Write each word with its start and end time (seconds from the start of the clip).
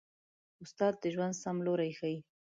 استاد 0.63 0.93
د 0.99 1.05
ژوند 1.13 1.33
سم 1.41 1.57
لوری 1.65 1.91
ښيي. 1.99 2.17